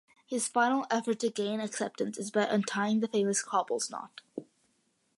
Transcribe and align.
His 0.25 0.47
final 0.47 0.87
effort 0.89 1.19
to 1.19 1.29
gain 1.29 1.59
acceptance 1.59 2.17
is 2.17 2.31
by 2.31 2.45
untying 2.47 3.01
the 3.01 3.07
famous 3.07 3.43
Cobble's 3.43 3.91
Knot. 3.91 4.21